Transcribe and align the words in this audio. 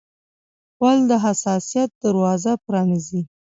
غول 0.77 0.99
د 1.09 1.11
حساسیت 1.25 1.89
دروازه 2.03 2.51
پرانیزي. 2.65 3.21